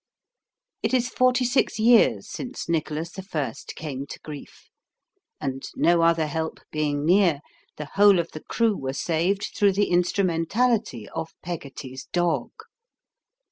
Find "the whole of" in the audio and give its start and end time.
7.77-8.31